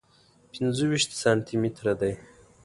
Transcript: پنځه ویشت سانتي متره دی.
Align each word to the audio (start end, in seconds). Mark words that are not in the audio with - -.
پنځه 0.53 0.85
ویشت 0.91 1.11
سانتي 1.21 1.55
متره 1.61 1.93
دی. 2.01 2.13